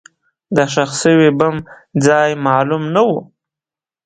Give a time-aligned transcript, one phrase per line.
[0.55, 1.55] د ښخ شوي بم
[2.05, 3.09] ځای معلوم نه و.